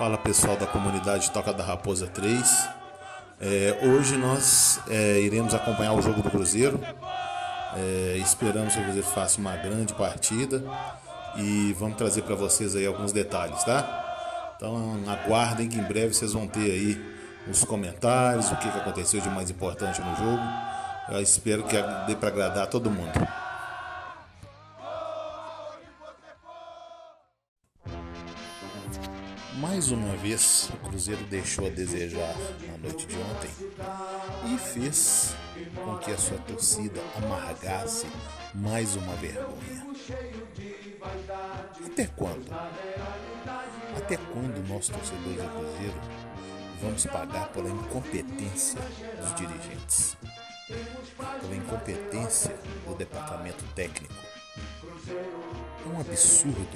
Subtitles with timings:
[0.00, 2.68] Fala pessoal da comunidade Toca da Raposa 3.
[3.38, 6.80] É, hoje nós é, iremos acompanhar o jogo do Cruzeiro.
[7.76, 10.64] É, esperamos que o Cruzeiro faça uma grande partida
[11.36, 14.54] e vamos trazer para vocês aí alguns detalhes, tá?
[14.56, 17.14] Então aguardem que em breve vocês vão ter aí
[17.46, 20.42] os comentários, o que aconteceu de mais importante no jogo.
[21.10, 21.76] Eu espero que
[22.06, 23.12] dê para agradar todo mundo.
[29.70, 32.34] Mais uma vez, o Cruzeiro deixou a desejar
[32.66, 33.50] na noite de ontem
[34.52, 35.32] e fez
[35.84, 38.08] com que a sua torcida amargasse
[38.52, 39.86] mais uma vergonha.
[41.86, 42.52] Até quando?
[43.96, 46.00] Até quando nós, torcedores do Cruzeiro,
[46.82, 48.80] vamos pagar pela incompetência
[49.20, 50.16] dos dirigentes?
[51.42, 52.56] Pela incompetência
[52.88, 54.39] do departamento técnico?
[55.10, 56.68] É um absurdo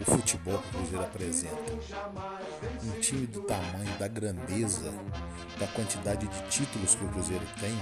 [0.00, 1.72] o futebol que o Cruzeiro apresenta.
[2.82, 4.92] Um time do tamanho, da grandeza,
[5.58, 7.78] da quantidade de títulos que o Cruzeiro tem,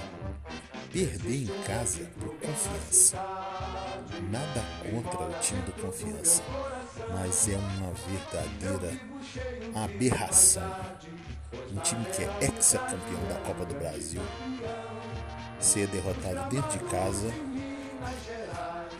[0.91, 3.17] perder em casa por confiança.
[4.29, 6.43] Nada contra o time do confiança,
[7.13, 8.99] mas é uma verdadeira
[9.75, 10.75] aberração.
[11.71, 14.21] Um time que é ex-campeão da Copa do Brasil
[15.59, 17.31] ser derrotado dentro de casa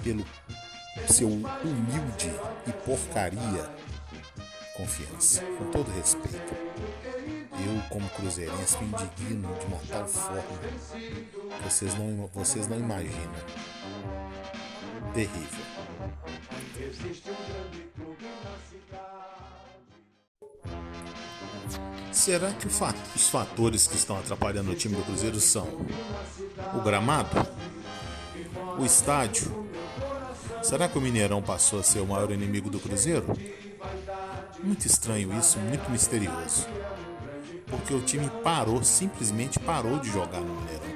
[0.03, 0.25] pelo
[1.08, 2.31] seu humilde
[2.67, 3.69] e porcaria
[4.75, 5.41] confiança.
[5.58, 6.56] Com todo respeito,
[7.52, 10.44] eu, como cruzeirense, me indigno de uma tal forma
[11.58, 13.33] que vocês não, vocês não imaginam.
[15.14, 15.66] Terrível.
[22.11, 25.67] Será que os fatores que estão atrapalhando o time do Cruzeiro são
[26.75, 27.30] o gramado,
[28.78, 29.69] o estádio
[30.61, 33.25] Será que o Mineirão passou a ser o maior inimigo do Cruzeiro?
[34.61, 36.67] Muito estranho isso, muito misterioso.
[37.67, 40.89] Porque o time parou, simplesmente parou de jogar no Mineirão.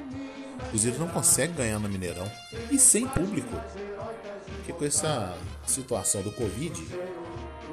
[0.59, 2.30] O Cruzeiro não consegue ganhar no Mineirão
[2.70, 3.55] e sem público.
[4.58, 6.86] Porque com essa situação do Covid,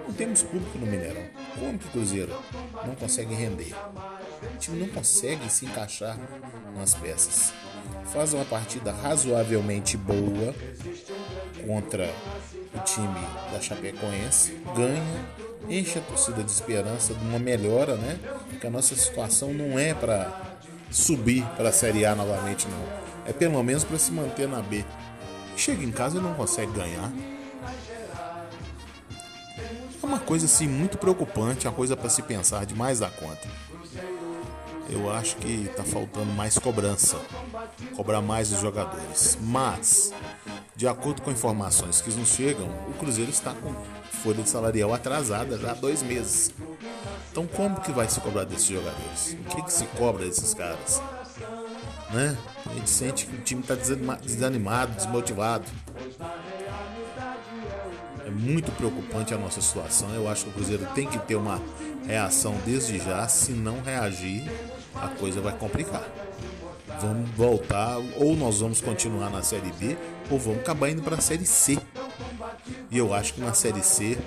[0.07, 1.23] não temos público no Mineirão.
[1.59, 2.35] Como que o Cruzeiro
[2.87, 3.75] não consegue render?
[4.55, 6.19] O time não consegue se encaixar
[6.77, 7.53] nas peças.
[8.13, 10.55] Faz uma partida razoavelmente boa,
[11.67, 12.13] contra
[12.75, 13.21] o time
[13.53, 15.27] da Chapecoense, ganha,
[15.69, 18.19] enche a torcida de esperança de uma melhora, né?
[18.49, 20.59] Porque a nossa situação não é para
[20.91, 22.83] subir para a Série A novamente, não.
[23.27, 24.85] É pelo menos para se manter na B.
[25.57, 27.13] Chega em casa e não consegue ganhar.
[30.03, 33.47] É uma coisa assim muito preocupante, uma coisa para se pensar demais da conta.
[34.89, 37.17] Eu acho que está faltando mais cobrança,
[37.95, 39.39] cobrar mais os jogadores.
[39.41, 40.13] Mas
[40.75, 43.75] de acordo com informações que nos chegam, o Cruzeiro está com
[44.23, 46.53] folha salarial atrasada já há dois meses.
[47.31, 49.37] Então como que vai se cobrar desses jogadores?
[49.45, 51.03] O que, que se cobra desses caras?
[52.11, 52.37] Né?
[52.67, 55.65] A gente sente que o time está desanimado, desmotivado.
[58.27, 60.13] É muito preocupante a nossa situação.
[60.15, 61.61] Eu acho que o Cruzeiro tem que ter uma
[62.07, 63.27] reação desde já.
[63.29, 64.45] Se não reagir,
[64.95, 66.05] a coisa vai complicar
[67.01, 69.97] vamos voltar, ou nós vamos continuar na Série B,
[70.31, 71.79] ou vamos acabar indo para a Série C.
[72.91, 74.19] E eu acho que na Série C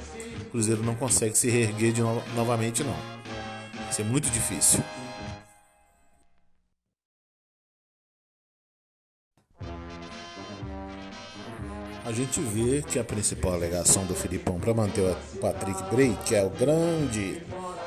[0.42, 2.96] o Cruzeiro não consegue se reerguer de no novamente não.
[3.84, 4.84] Vai ser muito difícil.
[12.06, 16.36] A gente vê que a principal alegação do Filipão para manter o Patrick Bray, que
[16.36, 17.42] é o grande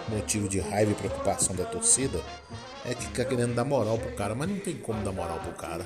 [0.08, 2.18] motivo de raiva e preocupação da torcida,
[2.86, 5.52] é que fica querendo dar moral pro cara, mas não tem como dar moral pro
[5.52, 5.84] cara.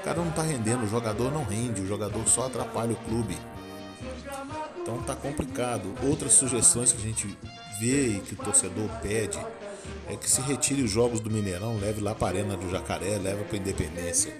[0.00, 3.38] O cara não tá rendendo, o jogador não rende, o jogador só atrapalha o clube.
[4.82, 5.94] Então tá complicado.
[6.06, 7.38] Outras sugestões que a gente
[7.80, 9.38] vê e que o torcedor pede
[10.06, 13.16] é que se retire os jogos do Mineirão, leve lá para a Arena do Jacaré,
[13.18, 14.34] leve para Independência.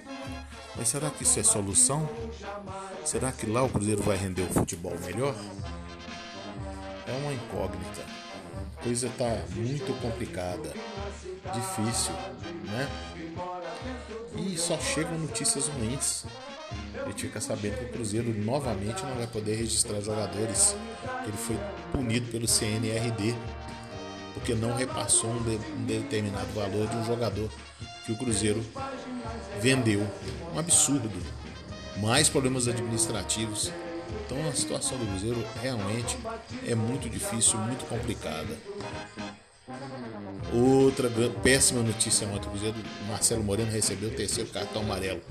[0.79, 2.09] Mas será que isso é solução?
[3.05, 5.35] Será que lá o Cruzeiro vai render o futebol melhor?
[7.05, 8.19] É uma incógnita
[8.83, 10.73] coisa está muito complicada,
[11.53, 12.13] difícil,
[12.63, 12.89] né?
[14.37, 16.25] E só chegam notícias ruins.
[17.03, 20.75] A gente fica sabendo que o Cruzeiro novamente não vai poder registrar jogadores.
[21.23, 21.57] Ele foi
[21.91, 23.35] punido pelo CNRD
[24.33, 27.49] porque não repassou um, de, um determinado valor de um jogador
[28.05, 28.63] que o Cruzeiro
[29.61, 30.05] vendeu.
[30.53, 31.09] Um absurdo.
[31.97, 33.71] Mais problemas administrativos
[34.25, 36.17] então a situação do Cruzeiro realmente
[36.67, 38.57] é muito difícil, muito complicada.
[40.53, 41.09] Outra
[41.43, 42.77] péssima notícia ontem, o Cruzeiro,
[43.07, 45.21] Marcelo Moreno recebeu o terceiro cartão amarelo,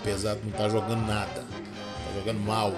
[0.00, 2.72] apesar de não estar tá jogando nada, está jogando mal,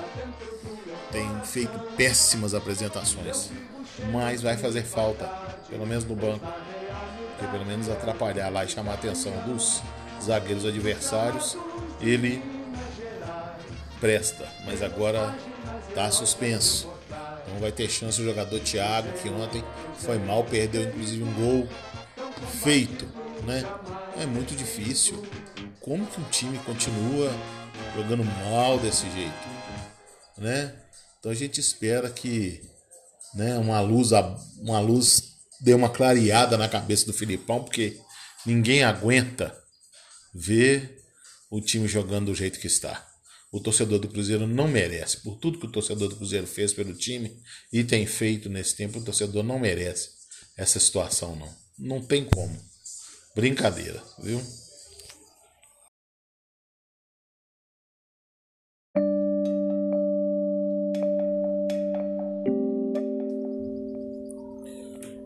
[1.12, 3.50] tem feito péssimas apresentações.
[4.10, 5.26] mas vai fazer falta,
[5.68, 6.46] pelo menos no banco.
[7.36, 9.82] Porque pelo menos atrapalhar lá e chamar a atenção dos
[10.22, 11.56] zagueiros adversários,
[12.00, 12.42] ele
[14.00, 15.34] presta, mas agora
[15.88, 16.88] está suspenso.
[17.46, 19.64] Então vai ter chance o jogador Thiago, que ontem
[19.98, 21.68] foi mal, perdeu inclusive um gol
[22.62, 23.06] feito,
[23.44, 23.64] né?
[24.18, 25.22] É muito difícil.
[25.80, 27.30] Como que um time continua
[27.96, 29.48] jogando mal desse jeito,
[30.38, 30.74] né?
[31.18, 32.62] Então a gente espera que,
[33.34, 34.10] né, uma luz,
[34.58, 37.98] uma luz dê uma clareada na cabeça do Filipão, porque
[38.46, 39.54] ninguém aguenta
[40.34, 41.02] ver
[41.50, 43.10] o time jogando do jeito que está
[43.52, 45.18] o torcedor do Cruzeiro não merece.
[45.18, 47.36] Por tudo que o torcedor do Cruzeiro fez pelo time
[47.72, 50.10] e tem feito nesse tempo, o torcedor não merece
[50.56, 51.48] essa situação, não.
[51.78, 52.56] Não tem como.
[53.34, 54.40] Brincadeira, viu?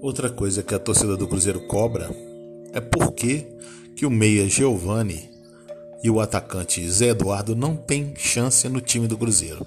[0.00, 2.10] Outra coisa que a torcida do Cruzeiro cobra
[2.72, 3.12] é por
[3.96, 5.30] que, o meia Giovani
[6.02, 9.66] e o atacante Zé Eduardo não tem chance no time do Cruzeiro.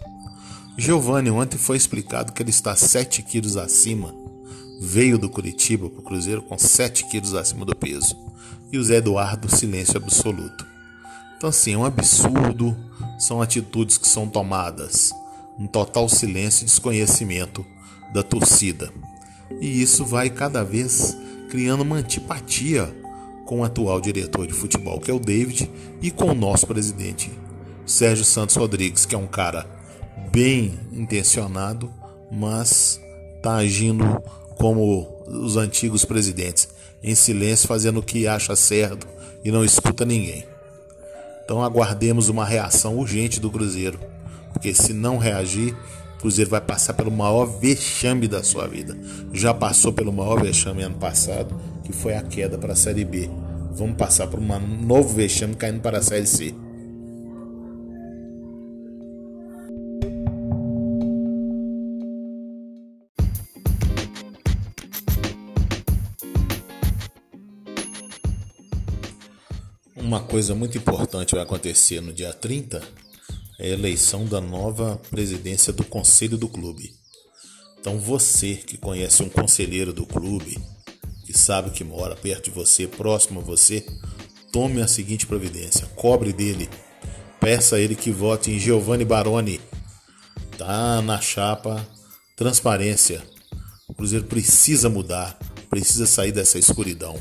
[0.78, 4.14] Giovanni ontem foi explicado que ele está 7 quilos acima.
[4.80, 8.16] Veio do Curitiba para o Cruzeiro com 7 quilos acima do peso.
[8.72, 10.68] E o Zé Eduardo, silêncio absoluto.
[11.36, 12.78] Então, assim, é um absurdo.
[13.18, 15.12] São atitudes que são tomadas.
[15.58, 17.66] Um total silêncio e desconhecimento
[18.14, 18.94] da torcida.
[19.60, 21.18] E isso vai cada vez
[21.50, 22.94] criando uma antipatia
[23.48, 25.72] com o atual diretor de futebol, que é o David,
[26.02, 27.32] e com o nosso presidente,
[27.86, 29.66] Sérgio Santos Rodrigues, que é um cara
[30.32, 31.92] bem intencionado,
[32.30, 33.02] mas
[33.38, 34.22] está agindo
[34.58, 36.68] como os antigos presidentes,
[37.02, 39.08] em silêncio, fazendo o que acha certo
[39.46, 40.46] e não escuta ninguém.
[41.46, 43.98] Então aguardemos uma reação urgente do Cruzeiro,
[44.52, 45.74] porque se não reagir,
[46.18, 48.98] o Cruzeiro vai passar pelo maior vexame da sua vida.
[49.32, 51.56] Já passou pelo maior vexame ano passado,
[51.88, 53.30] que foi a queda para a Série B.
[53.72, 56.54] Vamos passar por um novo vexame caindo para a Série C.
[69.96, 72.82] Uma coisa muito importante vai acontecer no dia 30
[73.60, 76.92] é a eleição da nova presidência do conselho do clube.
[77.80, 80.58] Então você que conhece um conselheiro do clube,
[81.38, 83.86] sabe que mora perto de você, próximo a você,
[84.52, 86.70] tome a seguinte providência: cobre dele,
[87.40, 89.62] peça a ele que vote em Giovanni Baroni.
[90.58, 91.88] Tá na chapa
[92.36, 93.24] transparência.
[93.88, 95.38] O Cruzeiro precisa mudar,
[95.70, 97.18] precisa sair dessa escuridão.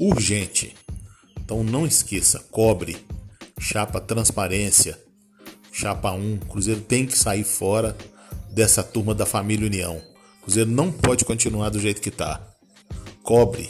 [0.00, 0.74] Urgente.
[1.38, 2.96] Então não esqueça, cobre,
[3.60, 4.98] chapa transparência
[5.80, 7.96] Chapa 1, o Cruzeiro tem que sair fora
[8.50, 10.02] dessa turma da família União.
[10.40, 12.40] O Cruzeiro não pode continuar do jeito que está.
[13.28, 13.68] Cobre,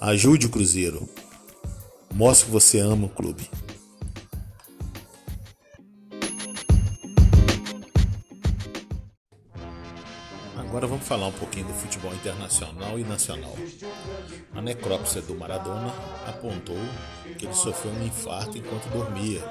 [0.00, 1.08] ajude o Cruzeiro,
[2.14, 3.50] mostre que você ama o clube.
[10.56, 13.56] Agora vamos falar um pouquinho do futebol internacional e nacional.
[14.54, 15.92] A necrópsia do Maradona
[16.24, 16.78] apontou
[17.36, 19.42] que ele sofreu um infarto enquanto dormia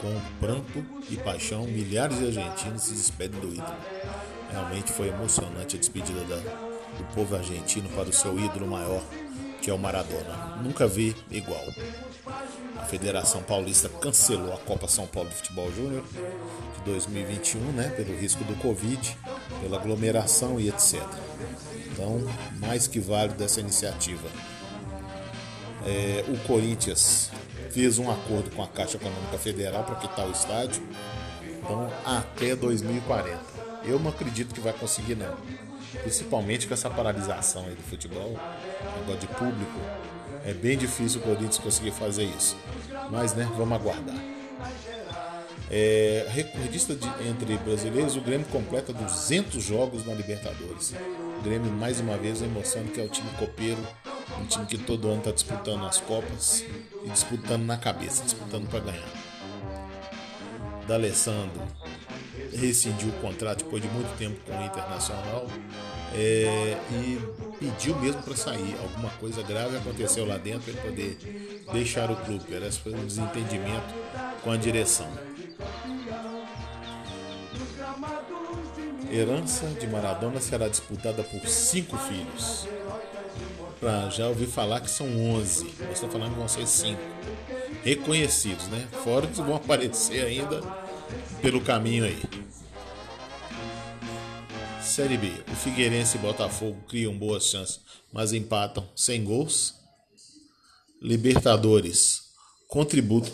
[0.00, 3.76] com pranto e paixão, milhares de argentinos se despedem do ídolo.
[4.50, 9.02] Realmente foi emocionante a despedida da, do povo argentino para o seu ídolo maior,
[9.60, 10.58] que é o Maradona.
[10.62, 11.64] Nunca vi igual.
[12.76, 16.04] A Federação Paulista cancelou a Copa São Paulo de Futebol Júnior
[16.78, 19.16] de 2021, né, pelo risco do Covid,
[19.60, 21.02] pela aglomeração e etc.
[21.92, 22.20] Então,
[22.60, 24.28] mais que válido essa iniciativa.
[25.86, 27.30] É, o Corinthians
[27.70, 30.82] fez um acordo com a Caixa Econômica Federal para quitar o estádio.
[31.58, 33.40] Então, até 2040.
[33.84, 35.36] Eu não acredito que vai conseguir, não.
[36.02, 38.38] Principalmente com essa paralisação aí do futebol,
[39.00, 39.80] negócio de público.
[40.44, 42.56] É bem difícil o Corinthians conseguir fazer isso.
[43.10, 44.16] Mas, né, vamos aguardar.
[45.70, 50.94] É, recordista de, entre brasileiros, o Grêmio completa 200 jogos na Libertadores.
[51.38, 53.80] O Grêmio, mais uma vez, mostrando que é o time copeiro
[54.40, 56.64] um time que todo ano está disputando as Copas
[57.04, 59.08] e disputando na cabeça, disputando para ganhar.
[60.86, 61.62] D'Alessandro
[62.54, 65.46] rescindiu o contrato depois de muito tempo com o Internacional
[66.14, 67.18] é, e
[67.58, 68.76] pediu mesmo para sair.
[68.80, 72.44] Alguma coisa grave aconteceu lá dentro para ele poder deixar o clube.
[72.82, 73.94] Foi um desentendimento
[74.42, 75.08] com a direção.
[79.12, 82.66] Herança de Maradona será disputada por cinco filhos
[83.84, 86.98] pra já ouvi falar que são 11, mas estou falando que vão ser 5
[87.84, 88.88] reconhecidos, né?
[89.04, 90.62] Fora que vão aparecer ainda
[91.42, 92.43] pelo caminho aí.
[94.94, 95.26] Série B.
[95.50, 97.80] O Figueirense e Botafogo criam boas chances,
[98.12, 99.74] mas empatam sem gols.
[101.02, 102.26] Libertadores.
[102.68, 103.32] Contributo,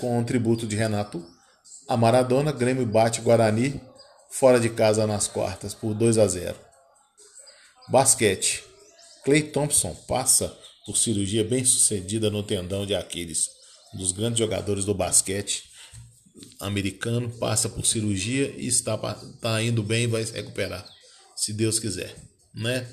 [0.00, 1.22] contributo de Renato.
[1.86, 3.78] A Maradona, Grêmio bate Guarani
[4.30, 6.56] fora de casa nas quartas por 2 a 0.
[7.90, 8.64] Basquete.
[9.26, 13.50] Clay Thompson passa por cirurgia bem sucedida no tendão de Aquiles.
[13.92, 15.67] Um dos grandes jogadores do basquete
[16.60, 18.94] americano passa por cirurgia e está,
[19.34, 20.86] está indo bem e vai se recuperar,
[21.36, 22.16] se Deus quiser,
[22.54, 22.86] né?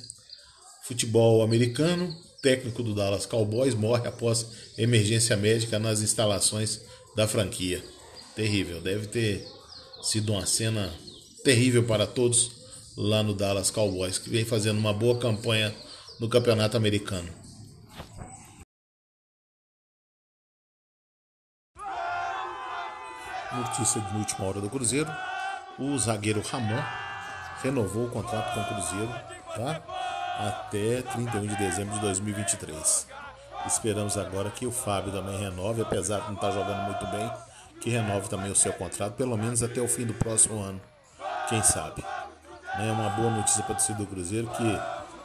[0.88, 4.46] Futebol americano, técnico do Dallas Cowboys morre após
[4.78, 6.82] emergência médica nas instalações
[7.16, 7.84] da franquia.
[8.36, 9.48] Terrível, deve ter
[10.04, 10.94] sido uma cena
[11.44, 12.52] terrível para todos
[12.96, 15.74] lá no Dallas Cowboys, que vem fazendo uma boa campanha
[16.20, 17.45] no campeonato americano.
[23.55, 25.09] Notícia de última hora do Cruzeiro:
[25.79, 26.83] o zagueiro Ramon
[27.63, 29.15] renovou o contrato com o Cruzeiro
[29.55, 29.81] tá?
[30.39, 33.07] até 31 de dezembro de 2023.
[33.65, 37.31] Esperamos agora que o Fábio também renove, apesar de não estar jogando muito bem,
[37.79, 40.81] que renove também o seu contrato, pelo menos até o fim do próximo ano.
[41.47, 42.03] Quem sabe?
[42.77, 44.79] É uma boa notícia para o torcida do Cruzeiro que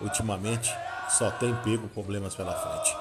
[0.04, 0.72] ultimamente
[1.08, 2.96] só tem pego problemas pela frente.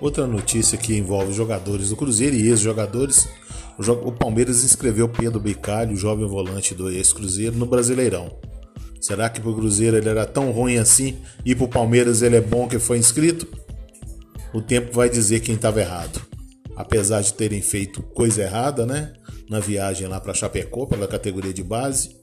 [0.00, 3.28] Outra notícia que envolve jogadores do Cruzeiro e ex-jogadores.
[4.04, 8.38] O Palmeiras inscreveu Pedro Bicalho, jovem volante do ex-Cruzeiro, no Brasileirão.
[9.00, 12.66] Será que pro Cruzeiro ele era tão ruim assim e pro Palmeiras ele é bom
[12.68, 13.46] que foi inscrito?
[14.52, 16.20] O tempo vai dizer quem estava errado.
[16.76, 19.12] Apesar de terem feito coisa errada, né?
[19.48, 22.16] Na viagem lá para Chapecó pela categoria de base,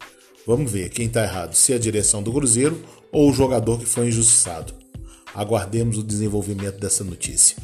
[0.45, 3.85] vamos ver quem está errado, se é a direção do Cruzeiro ou o jogador que
[3.85, 4.73] foi injustiçado.
[5.35, 7.57] Aguardemos o desenvolvimento dessa notícia.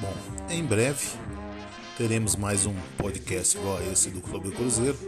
[0.00, 0.12] Bom,
[0.50, 1.06] em breve
[1.96, 4.98] teremos mais um podcast igual a esse do Clube Cruzeiro,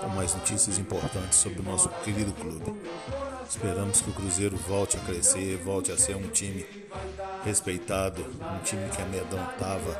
[0.00, 2.74] com mais notícias importantes sobre o nosso querido clube.
[3.48, 6.66] Esperamos que o Cruzeiro volte a crescer, volte a ser um time
[7.44, 9.94] respeitado, um time que amedrontava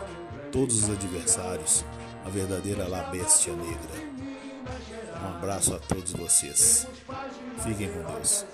[0.51, 1.85] todos os adversários,
[2.27, 4.34] a verdadeira La Bestia Negra.
[5.23, 6.87] Um abraço a todos vocês.
[7.63, 8.45] Fiquem com Deus.